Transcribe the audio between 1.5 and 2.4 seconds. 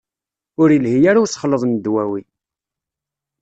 n ddwawi.